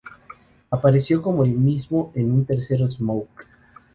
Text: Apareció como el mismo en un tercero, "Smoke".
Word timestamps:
Apareció 0.71 1.21
como 1.21 1.43
el 1.43 1.51
mismo 1.51 2.11
en 2.15 2.31
un 2.31 2.43
tercero, 2.43 2.89
"Smoke". 2.89 3.45